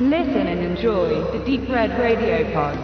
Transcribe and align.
Listen 0.00 0.48
and 0.48 0.60
enjoy 0.60 1.22
the 1.32 1.38
Deep 1.46 1.68
Red 1.70 1.92
Radio 1.92 2.44
Pod. 2.52 2.76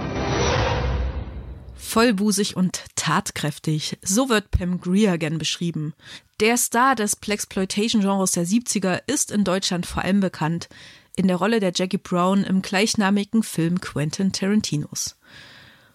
Vollbusig 1.75 2.55
und 2.55 2.85
tatkräftig, 2.95 3.99
so 4.01 4.29
wird 4.29 4.53
Pam 4.53 4.81
Grier 4.81 5.19
gern 5.19 5.39
beschrieben. 5.39 5.93
Der 6.39 6.57
Star 6.57 6.95
des 6.95 7.17
Plexploitation-Genres 7.17 8.31
der 8.31 8.47
70er 8.47 9.03
ist 9.09 9.33
in 9.33 9.43
Deutschland 9.43 9.87
vor 9.87 10.05
allem 10.05 10.21
bekannt 10.21 10.69
in 11.17 11.27
der 11.27 11.35
Rolle 11.35 11.59
der 11.59 11.73
Jackie 11.75 11.99
Brown 11.99 12.45
im 12.45 12.63
gleichnamigen 12.63 13.43
Film 13.43 13.81
Quentin 13.81 14.31
Tarantinos. 14.31 15.19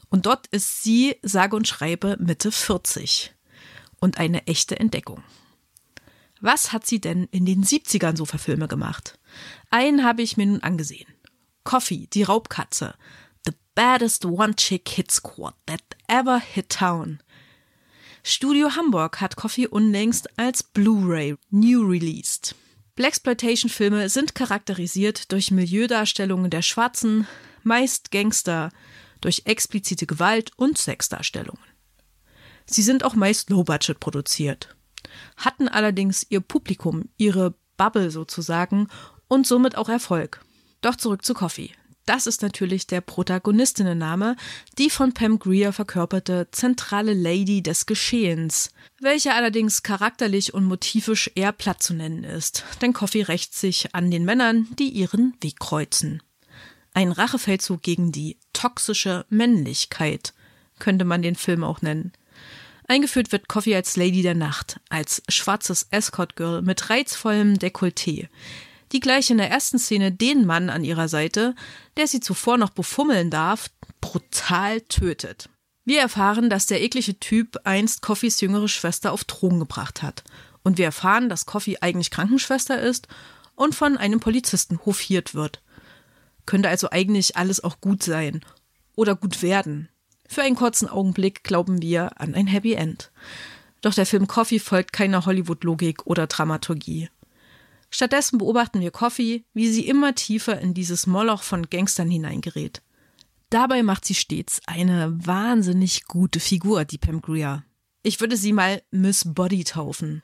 Und 0.10 0.26
dort 0.26 0.48
ist 0.48 0.84
sie, 0.84 1.16
sage 1.22 1.56
und 1.56 1.66
schreibe, 1.66 2.18
Mitte 2.20 2.52
40. 2.52 3.34
Und 4.02 4.18
eine 4.18 4.48
echte 4.48 4.78
Entdeckung. 4.78 5.24
Was 6.42 6.74
hat 6.74 6.86
sie 6.86 7.00
denn 7.00 7.30
in 7.32 7.46
den 7.46 7.64
70ern 7.64 8.18
so 8.18 8.26
für 8.26 8.38
Filme 8.38 8.68
gemacht? 8.68 9.18
Einen 9.70 10.04
habe 10.04 10.22
ich 10.22 10.38
mir 10.38 10.46
nun 10.46 10.62
angesehen. 10.62 11.08
Coffee, 11.64 12.08
die 12.14 12.24
Raubkatze. 12.24 12.96
The 13.46 13.54
baddest 13.74 14.26
one-chick-hit 14.26 15.12
squad 15.12 15.56
that 15.66 15.82
ever 16.08 16.40
hit 16.40 16.70
town. 16.70 17.20
Studio 18.24 18.76
Hamburg 18.76 19.22
hat 19.22 19.36
Coffee 19.36 19.68
unlängst 19.68 20.40
als 20.40 20.64
Blu-ray 20.64 21.36
new 21.52 21.88
released. 21.88 22.56
Blaxploitation-Filme 22.96 24.10
sind 24.10 24.36
charakterisiert 24.36 25.32
durch 25.32 25.52
Milieudarstellungen 25.52 26.50
der 26.50 26.62
Schwarzen, 26.62 27.28
meist 27.64 28.10
Gangster, 28.12 28.72
durch 29.22 29.44
explizite 29.46 30.06
Gewalt 30.06 30.52
und 30.56 30.78
Sexdarstellungen. 30.78 31.64
Sie 32.66 32.82
sind 32.82 33.04
auch 33.04 33.16
meist 33.16 33.50
low-budget 33.50 34.00
produziert, 34.00 34.76
hatten 35.38 35.68
allerdings 35.68 36.26
ihr 36.30 36.40
Publikum, 36.40 37.10
ihre 37.18 37.54
Bubble 37.78 38.12
sozusagen 38.12 38.88
und 39.28 39.48
somit 39.48 39.78
auch 39.78 39.90
Erfolg. 39.90 40.42
Doch 40.82 40.96
zurück 40.96 41.26
zu 41.26 41.34
Coffee. 41.34 41.72
Das 42.06 42.28
ist 42.28 42.44
natürlich 42.44 42.86
der 42.86 43.02
Protagonistinnenname, 43.02 44.36
die 44.78 44.92
von 44.92 45.14
Pam 45.14 45.40
Grier 45.40 45.74
verkörperte 45.74 46.48
zentrale 46.52 47.14
Lady 47.14 47.64
des 47.64 47.88
Geschehens, 47.88 48.70
welche 49.02 49.34
allerdings 49.34 49.82
charakterlich 49.82 50.54
und 50.54 50.66
motivisch 50.66 51.32
eher 51.34 51.52
platt 51.52 51.82
zu 51.82 51.96
nennen 51.96 52.24
ist, 52.24 52.64
denn 52.82 52.94
Coffee 52.94 53.24
rächt 53.24 53.56
sich 53.56 53.96
an 53.96 54.12
den 54.12 54.24
Männern, 54.24 54.68
die 54.78 54.90
ihren 54.90 55.34
Weg 55.42 55.60
kreuzen. 55.60 56.22
Ein 56.94 57.12
Rachefeldzug 57.12 57.82
gegen 57.82 58.12
die 58.12 58.38
toxische 58.54 59.26
Männlichkeit, 59.30 60.34
könnte 60.78 61.06
man 61.06 61.22
den 61.22 61.36
Film 61.36 61.64
auch 61.64 61.82
nennen. 61.82 62.14
Eingeführt 62.88 63.32
wird 63.32 63.48
Coffee 63.48 63.76
als 63.76 63.98
Lady 63.98 64.22
der 64.22 64.36
Nacht, 64.36 64.80
als 64.90 65.24
schwarzes 65.28 65.88
Escort 65.90 66.36
Girl 66.36 66.62
mit 66.62 66.90
reizvollem 66.92 67.56
Dekolleté, 67.56 68.28
die 68.92 69.00
gleich 69.00 69.30
in 69.30 69.38
der 69.38 69.50
ersten 69.50 69.80
Szene 69.80 70.12
den 70.12 70.46
Mann 70.46 70.70
an 70.70 70.84
ihrer 70.84 71.08
Seite, 71.08 71.56
der 71.98 72.08
sie 72.08 72.20
zuvor 72.20 72.58
noch 72.58 72.70
befummeln 72.70 73.30
darf, 73.30 73.70
brutal 74.02 74.82
tötet. 74.82 75.50
Wir 75.86 76.00
erfahren, 76.00 76.50
dass 76.50 76.66
der 76.66 76.82
eklige 76.82 77.20
Typ 77.20 77.60
einst 77.64 78.02
Coffees 78.02 78.42
jüngere 78.42 78.68
Schwester 78.68 79.12
auf 79.12 79.24
Drogen 79.24 79.60
gebracht 79.60 80.02
hat. 80.02 80.24
Und 80.64 80.80
wir 80.80 80.86
erfahren, 80.86 81.30
dass 81.30 81.46
Coffee 81.46 81.78
eigentlich 81.82 82.10
Krankenschwester 82.10 82.82
ist 82.82 83.08
und 83.54 83.76
von 83.76 83.98
einem 83.98 84.20
Polizisten 84.20 84.80
hofiert 84.86 85.36
wird. 85.36 85.62
Könnte 86.48 86.70
also 86.70 86.90
eigentlich 86.90 87.38
alles 87.38 87.64
auch 87.64 87.82
gut 87.82 88.02
sein. 88.02 88.42
Oder 88.96 89.16
gut 89.16 89.42
werden. 89.44 89.90
Für 90.28 90.42
einen 90.42 90.56
kurzen 90.56 90.90
Augenblick 90.90 91.44
glauben 91.44 91.82
wir 91.82 92.20
an 92.20 92.34
ein 92.34 92.48
Happy 92.48 92.74
End. 92.74 93.12
Doch 93.82 93.94
der 93.94 94.08
Film 94.08 94.28
Coffee 94.28 94.60
folgt 94.60 94.94
keiner 94.94 95.28
Hollywood-Logik 95.28 96.08
oder 96.08 96.26
Dramaturgie. 96.26 97.10
Stattdessen 97.90 98.38
beobachten 98.38 98.82
wir 98.82 98.92
Coffee, 98.92 99.46
wie 99.54 99.70
sie 99.70 99.88
immer 99.88 100.16
tiefer 100.16 100.60
in 100.60 100.74
dieses 100.74 101.08
Moloch 101.08 101.44
von 101.44 101.70
Gangstern 101.70 102.10
hineingerät. 102.10 102.82
Dabei 103.50 103.84
macht 103.84 104.06
sie 104.06 104.16
stets 104.16 104.60
eine 104.66 105.14
wahnsinnig 105.26 106.06
gute 106.06 106.40
Figur, 106.40 106.84
die 106.84 106.98
Pam 106.98 107.22
Grier. 107.22 107.64
Ich 108.04 108.20
würde 108.20 108.38
sie 108.38 108.54
mal 108.54 108.82
Miss 108.92 109.24
Body 109.26 109.64
taufen. 109.64 110.22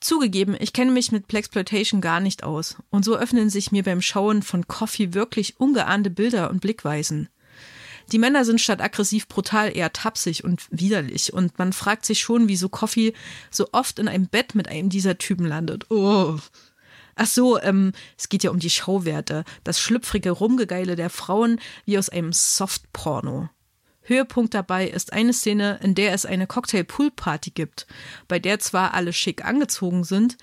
Zugegeben, 0.00 0.56
ich 0.58 0.72
kenne 0.72 0.92
mich 0.92 1.10
mit 1.10 1.26
Plexploitation 1.26 2.00
gar 2.00 2.20
nicht 2.20 2.44
aus, 2.44 2.76
und 2.90 3.04
so 3.04 3.16
öffnen 3.16 3.50
sich 3.50 3.72
mir 3.72 3.82
beim 3.82 4.00
Schauen 4.00 4.42
von 4.42 4.68
Coffee 4.68 5.12
wirklich 5.12 5.58
ungeahnte 5.58 6.10
Bilder 6.10 6.50
und 6.50 6.60
Blickweisen. 6.60 7.28
Die 8.12 8.18
Männer 8.18 8.44
sind 8.44 8.60
statt 8.60 8.80
aggressiv 8.80 9.28
brutal 9.28 9.76
eher 9.76 9.92
tapsig 9.92 10.44
und 10.44 10.66
widerlich, 10.70 11.32
und 11.32 11.58
man 11.58 11.72
fragt 11.72 12.06
sich 12.06 12.20
schon, 12.20 12.48
wieso 12.48 12.68
Coffee 12.68 13.12
so 13.50 13.68
oft 13.72 13.98
in 13.98 14.08
einem 14.08 14.28
Bett 14.28 14.54
mit 14.54 14.68
einem 14.68 14.88
dieser 14.88 15.18
Typen 15.18 15.46
landet. 15.46 15.90
Oh. 15.90 16.38
Ach 17.20 17.26
so, 17.26 17.60
ähm, 17.60 17.92
es 18.16 18.28
geht 18.28 18.44
ja 18.44 18.52
um 18.52 18.60
die 18.60 18.70
Schauwerte, 18.70 19.44
das 19.64 19.80
schlüpfrige 19.80 20.30
Rumgegeile 20.30 20.94
der 20.94 21.10
Frauen 21.10 21.60
wie 21.84 21.98
aus 21.98 22.08
einem 22.08 22.32
Softporno. 22.32 23.50
Höhepunkt 24.02 24.54
dabei 24.54 24.86
ist 24.88 25.12
eine 25.12 25.32
Szene, 25.32 25.80
in 25.82 25.96
der 25.96 26.14
es 26.14 26.24
eine 26.24 26.46
Cocktail-Pool-Party 26.46 27.50
gibt, 27.50 27.88
bei 28.28 28.38
der 28.38 28.60
zwar 28.60 28.94
alle 28.94 29.12
schick 29.12 29.44
angezogen 29.44 30.04
sind, 30.04 30.38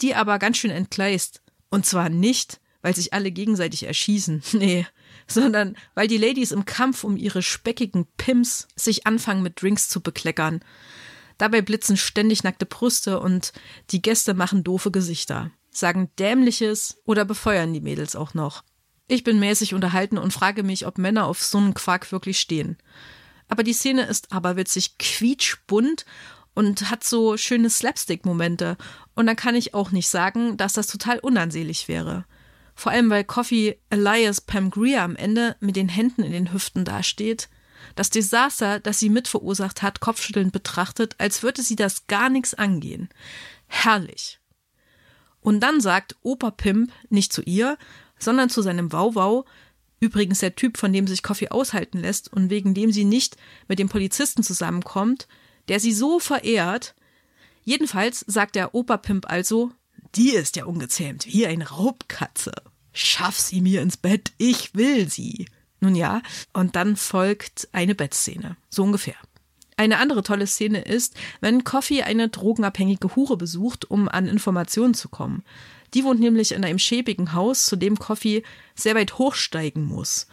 die 0.00 0.14
aber 0.14 0.38
ganz 0.38 0.58
schön 0.58 0.70
entgleist. 0.70 1.42
Und 1.70 1.86
zwar 1.86 2.08
nicht, 2.08 2.60
weil 2.82 2.94
sich 2.94 3.12
alle 3.12 3.32
gegenseitig 3.32 3.82
erschießen, 3.82 4.44
nee, 4.52 4.86
sondern 5.26 5.76
weil 5.96 6.06
die 6.06 6.18
Ladies 6.18 6.52
im 6.52 6.66
Kampf 6.66 7.02
um 7.02 7.16
ihre 7.16 7.42
speckigen 7.42 8.06
Pimps 8.16 8.68
sich 8.76 9.08
anfangen 9.08 9.42
mit 9.42 9.60
Drinks 9.60 9.88
zu 9.88 10.00
bekleckern. 10.00 10.60
Dabei 11.36 11.62
blitzen 11.62 11.96
ständig 11.96 12.44
nackte 12.44 12.66
Brüste 12.66 13.18
und 13.18 13.52
die 13.90 14.02
Gäste 14.02 14.34
machen 14.34 14.62
doofe 14.62 14.92
Gesichter 14.92 15.50
sagen 15.76 16.10
dämliches 16.18 17.00
oder 17.04 17.24
befeuern 17.24 17.72
die 17.72 17.80
Mädels 17.80 18.16
auch 18.16 18.34
noch. 18.34 18.64
Ich 19.08 19.24
bin 19.24 19.38
mäßig 19.38 19.74
unterhalten 19.74 20.18
und 20.18 20.32
frage 20.32 20.62
mich, 20.62 20.86
ob 20.86 20.98
Männer 20.98 21.26
auf 21.26 21.42
so 21.42 21.58
einen 21.58 21.74
Quark 21.74 22.12
wirklich 22.12 22.38
stehen. 22.38 22.78
Aber 23.48 23.62
die 23.62 23.74
Szene 23.74 24.06
ist 24.06 24.32
aberwitzig 24.32 24.96
quietschbunt 24.98 26.06
und 26.54 26.90
hat 26.90 27.04
so 27.04 27.36
schöne 27.36 27.70
Slapstick-Momente. 27.70 28.76
Und 29.14 29.26
dann 29.26 29.36
kann 29.36 29.54
ich 29.54 29.74
auch 29.74 29.90
nicht 29.90 30.08
sagen, 30.08 30.56
dass 30.56 30.74
das 30.74 30.86
total 30.86 31.18
unansehlich 31.18 31.88
wäre. 31.88 32.24
Vor 32.74 32.92
allem, 32.92 33.10
weil 33.10 33.24
Coffee 33.24 33.78
Elias 33.90 34.40
Pam 34.40 34.70
Greer 34.70 35.02
am 35.02 35.16
Ende 35.16 35.56
mit 35.60 35.76
den 35.76 35.88
Händen 35.88 36.22
in 36.22 36.32
den 36.32 36.52
Hüften 36.52 36.84
dasteht. 36.84 37.48
Das 37.94 38.10
Desaster, 38.10 38.80
das 38.80 38.98
sie 38.98 39.10
mitverursacht 39.10 39.82
hat, 39.82 40.00
kopfschüttelnd 40.00 40.52
betrachtet, 40.52 41.16
als 41.18 41.42
würde 41.42 41.62
sie 41.62 41.76
das 41.76 42.06
gar 42.06 42.30
nichts 42.30 42.54
angehen. 42.54 43.08
Herrlich. 43.66 44.40
Und 45.42 45.60
dann 45.60 45.80
sagt 45.80 46.16
Opa 46.22 46.50
Pimp 46.50 46.92
nicht 47.10 47.32
zu 47.32 47.42
ihr, 47.42 47.76
sondern 48.18 48.48
zu 48.48 48.62
seinem 48.62 48.92
Wauwau, 48.92 49.44
übrigens 50.00 50.38
der 50.38 50.56
Typ, 50.56 50.78
von 50.78 50.92
dem 50.92 51.06
sich 51.06 51.22
Coffee 51.22 51.50
aushalten 51.50 51.98
lässt 51.98 52.32
und 52.32 52.50
wegen 52.50 52.74
dem 52.74 52.92
sie 52.92 53.04
nicht 53.04 53.36
mit 53.68 53.78
dem 53.78 53.88
Polizisten 53.88 54.42
zusammenkommt, 54.42 55.28
der 55.68 55.80
sie 55.80 55.92
so 55.92 56.18
verehrt. 56.18 56.94
Jedenfalls 57.64 58.24
sagt 58.26 58.54
der 58.54 58.74
Opa 58.74 58.96
Pimp 58.96 59.30
also, 59.30 59.70
die 60.14 60.30
ist 60.30 60.56
ja 60.56 60.64
ungezähmt, 60.64 61.26
wie 61.26 61.46
eine 61.46 61.68
Raubkatze. 61.68 62.52
Schaff 62.92 63.38
sie 63.38 63.60
mir 63.60 63.82
ins 63.82 63.96
Bett, 63.96 64.32
ich 64.38 64.74
will 64.74 65.08
sie. 65.08 65.46
Nun 65.80 65.94
ja, 65.94 66.22
und 66.52 66.76
dann 66.76 66.96
folgt 66.96 67.68
eine 67.72 67.94
Bettszene, 67.94 68.56
so 68.68 68.82
ungefähr. 68.82 69.16
Eine 69.76 69.98
andere 69.98 70.22
tolle 70.22 70.46
Szene 70.46 70.82
ist, 70.82 71.14
wenn 71.40 71.64
Coffee 71.64 72.02
eine 72.02 72.28
drogenabhängige 72.28 73.16
Hure 73.16 73.36
besucht, 73.36 73.90
um 73.90 74.08
an 74.08 74.26
Informationen 74.26 74.94
zu 74.94 75.08
kommen. 75.08 75.42
Die 75.94 76.04
wohnt 76.04 76.20
nämlich 76.20 76.52
in 76.52 76.64
einem 76.64 76.78
schäbigen 76.78 77.32
Haus, 77.32 77.66
zu 77.66 77.76
dem 77.76 77.98
Coffee 77.98 78.42
sehr 78.74 78.94
weit 78.94 79.18
hochsteigen 79.18 79.84
muss. 79.84 80.26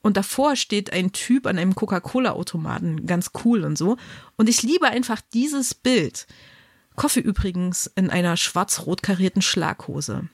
Und 0.00 0.16
davor 0.16 0.56
steht 0.56 0.92
ein 0.92 1.12
Typ 1.12 1.46
an 1.46 1.58
einem 1.58 1.74
Coca-Cola-Automaten, 1.74 3.06
ganz 3.06 3.32
cool 3.44 3.64
und 3.64 3.76
so. 3.76 3.96
Und 4.36 4.48
ich 4.48 4.62
liebe 4.62 4.86
einfach 4.86 5.20
dieses 5.34 5.74
Bild. 5.74 6.26
Coffee 6.96 7.20
übrigens 7.20 7.90
in 7.94 8.10
einer 8.10 8.36
schwarz-rot 8.36 9.02
karierten 9.02 9.42
Schlaghose. 9.42 10.28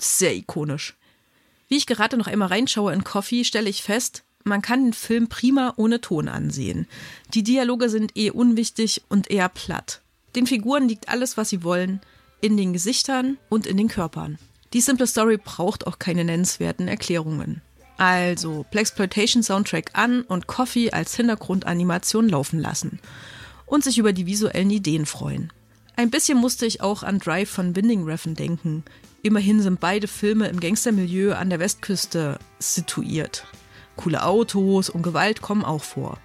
Sehr 0.00 0.34
ikonisch. 0.34 0.96
Wie 1.68 1.76
ich 1.76 1.86
gerade 1.86 2.16
noch 2.16 2.26
einmal 2.26 2.48
reinschaue 2.48 2.92
in 2.92 3.04
Coffee, 3.04 3.44
stelle 3.44 3.68
ich 3.68 3.82
fest, 3.82 4.24
man 4.44 4.62
kann 4.62 4.84
den 4.84 4.92
Film 4.92 5.28
prima 5.28 5.74
ohne 5.76 6.00
Ton 6.00 6.28
ansehen. 6.28 6.86
Die 7.34 7.42
Dialoge 7.42 7.88
sind 7.88 8.16
eh 8.16 8.30
unwichtig 8.30 9.02
und 9.08 9.30
eher 9.30 9.48
platt. 9.48 10.00
Den 10.36 10.46
Figuren 10.46 10.88
liegt 10.88 11.08
alles, 11.08 11.36
was 11.36 11.50
sie 11.50 11.62
wollen, 11.62 12.00
in 12.40 12.56
den 12.56 12.72
Gesichtern 12.72 13.38
und 13.48 13.66
in 13.66 13.76
den 13.76 13.88
Körpern. 13.88 14.38
Die 14.72 14.80
simple 14.80 15.06
Story 15.06 15.38
braucht 15.38 15.86
auch 15.86 15.98
keine 15.98 16.24
nennenswerten 16.24 16.88
Erklärungen. 16.88 17.62
Also 17.96 18.64
Plexploitation 18.70 19.42
Soundtrack 19.42 19.90
an 19.94 20.22
und 20.22 20.46
Coffee 20.46 20.92
als 20.92 21.16
Hintergrundanimation 21.16 22.28
laufen 22.28 22.60
lassen. 22.60 23.00
Und 23.66 23.84
sich 23.84 23.98
über 23.98 24.12
die 24.12 24.26
visuellen 24.26 24.70
Ideen 24.70 25.04
freuen. 25.04 25.52
Ein 25.96 26.10
bisschen 26.10 26.38
musste 26.38 26.64
ich 26.64 26.80
auch 26.80 27.02
an 27.02 27.18
Drive 27.18 27.50
von 27.50 27.74
Winding 27.74 28.04
Refn 28.04 28.34
denken. 28.34 28.84
Immerhin 29.22 29.60
sind 29.60 29.80
beide 29.80 30.06
Filme 30.06 30.48
im 30.48 30.60
Gangstermilieu 30.60 31.34
an 31.34 31.50
der 31.50 31.58
Westküste 31.58 32.38
situiert. 32.60 33.44
Coole 33.98 34.24
Autos 34.24 34.88
und 34.88 35.02
Gewalt 35.02 35.42
kommen 35.42 35.64
auch 35.64 35.82
vor. 35.82 36.16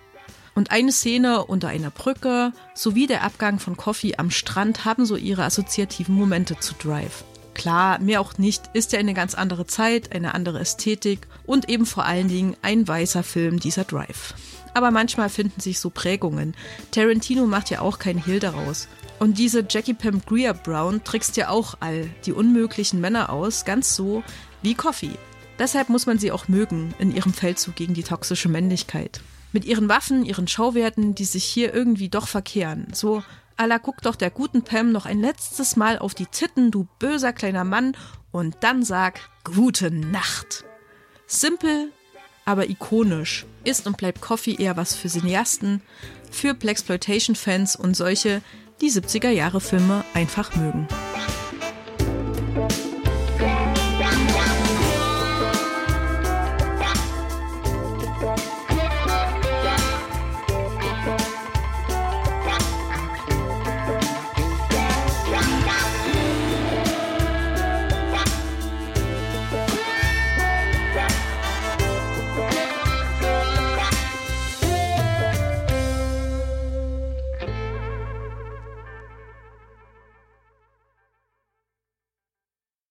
Und 0.56 0.72
eine 0.72 0.92
Szene 0.92 1.44
unter 1.46 1.68
einer 1.68 1.90
Brücke 1.90 2.54
sowie 2.74 3.08
der 3.08 3.24
Abgang 3.24 3.60
von 3.60 3.76
Coffee 3.76 4.16
am 4.18 4.32
Strand 4.32 4.86
haben 4.86 5.06
so 5.06 5.18
ihre 5.18 5.44
assoziativen 5.44 6.16
Momente 6.16 6.58
zu 6.58 6.76
Drive. 6.76 7.26
Klar, 7.54 8.00
mehr 8.00 8.22
auch 8.22 8.38
nicht, 8.38 8.64
ist 8.74 8.94
ja 8.94 9.00
eine 9.00 9.14
ganz 9.14 9.36
andere 9.36 9.68
Zeit, 9.68 10.16
eine 10.16 10.34
andere 10.34 10.60
Ästhetik 10.60 11.28
und 11.46 11.70
eben 11.70 11.86
vor 11.86 12.06
allen 12.06 12.28
Dingen 12.28 12.56
ein 12.62 12.88
weißer 12.88 13.24
Film, 13.24 13.60
dieser 13.60 13.84
Drive. 13.84 14.34
Aber 14.74 14.90
manchmal 14.92 15.30
finden 15.30 15.60
sich 15.60 15.80
so 15.80 15.90
Prägungen. 15.90 16.56
Tarantino 16.92 17.46
macht 17.46 17.70
ja 17.70 17.82
auch 17.82 18.00
kein 18.00 18.24
Hehl 18.24 18.40
daraus. 18.40 18.88
Und 19.20 19.38
diese 19.38 19.66
Jackie 19.70 19.94
Pam 19.94 20.22
Greer 20.26 20.54
Brown 20.54 21.04
trickst 21.04 21.38
ja 21.38 21.50
auch 21.50 21.76
all 21.80 22.10
die 22.26 22.34
unmöglichen 22.34 23.00
Männer 23.02 23.30
aus, 23.30 23.66
ganz 23.66 23.96
so 23.96 24.24
wie 24.62 24.74
Coffee. 24.74 25.18
Deshalb 25.60 25.90
muss 25.90 26.06
man 26.06 26.18
sie 26.18 26.32
auch 26.32 26.48
mögen 26.48 26.94
in 27.00 27.16
ihrem 27.16 27.34
Feldzug 27.34 27.76
gegen 27.76 27.94
die 27.94 28.04
toxische 28.04 28.50
Männlichkeit. 28.50 29.22
Mit 29.52 29.66
ihren 29.66 29.88
Waffen, 29.88 30.26
ihren 30.26 30.48
Schauwerten, 30.48 31.14
die 31.14 31.26
sich 31.26 31.44
hier 31.44 31.74
irgendwie 31.74 32.10
doch 32.10 32.28
verkehren. 32.28 32.88
So, 32.92 33.24
Allah 33.56 33.78
guck 33.78 34.02
doch 34.02 34.16
der 34.16 34.32
guten 34.32 34.64
Pam 34.64 34.92
noch 34.92 35.06
ein 35.06 35.20
letztes 35.20 35.76
Mal 35.76 36.00
auf 36.00 36.16
die 36.16 36.26
Titten, 36.26 36.72
du 36.72 36.88
böser 37.00 37.34
kleiner 37.34 37.64
Mann, 37.64 37.96
und 38.32 38.58
dann 38.62 38.84
sag 38.84 39.20
Gute 39.44 39.92
Nacht. 39.92 40.64
Simpel, 41.28 41.92
aber 42.46 42.70
ikonisch 42.70 43.46
ist 43.64 43.86
und 43.88 43.98
bleibt 43.98 44.22
Coffee 44.22 44.56
eher 44.56 44.78
was 44.78 44.96
für 44.96 45.10
Cineasten, 45.10 45.82
für 46.32 46.54
Blaxploitation-Fans 46.54 47.76
und 47.76 47.96
solche, 47.96 48.42
die 48.82 48.90
70er 48.90 49.30
Jahre 49.30 49.62
Filme 49.62 50.04
einfach 50.14 50.56
mögen. 50.56 50.88